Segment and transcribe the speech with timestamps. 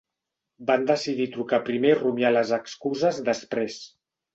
[0.69, 3.83] Van decidir trucar primer i rumiar les excuses després.